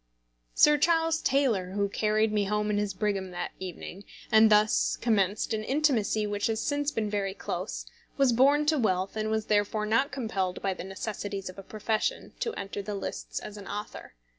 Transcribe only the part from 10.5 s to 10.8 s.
by